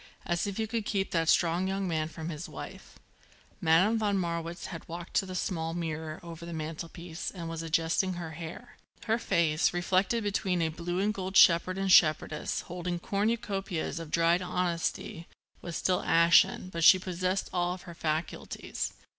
As 0.25 0.47
if 0.47 0.57
you 0.57 0.65
could 0.65 0.83
keep 0.87 1.11
that 1.11 1.29
strong 1.29 1.67
young 1.67 1.87
man 1.87 2.07
from 2.07 2.29
his 2.29 2.49
wife." 2.49 2.97
Madame 3.61 3.99
von 3.99 4.17
Marwitz 4.17 4.65
had 4.73 4.87
walked 4.89 5.13
to 5.13 5.27
the 5.27 5.35
small 5.35 5.75
mirror 5.75 6.19
over 6.23 6.43
the 6.43 6.53
mantelpiece 6.53 7.29
and 7.29 7.47
was 7.47 7.61
adjusting 7.61 8.13
her 8.13 8.31
hair. 8.31 8.77
Her 9.03 9.19
face, 9.19 9.75
reflected 9.75 10.23
between 10.23 10.63
a 10.63 10.69
blue 10.69 10.97
and 10.99 11.13
gold 11.13 11.37
shepherd 11.37 11.77
and 11.77 11.91
shepherdess 11.91 12.61
holding 12.61 12.97
cornucopias 12.97 13.99
of 13.99 14.09
dried 14.09 14.41
honesty, 14.41 15.27
was 15.61 15.75
still 15.75 16.01
ashen, 16.01 16.69
but 16.69 16.83
she 16.83 16.97
possessed 16.97 17.51
all 17.53 17.77
her 17.77 17.93
faculties. 17.93 18.93